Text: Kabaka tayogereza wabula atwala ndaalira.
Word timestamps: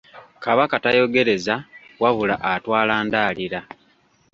Kabaka 0.43 0.75
tayogereza 0.83 1.55
wabula 2.01 2.35
atwala 2.53 2.93
ndaalira. 3.05 3.59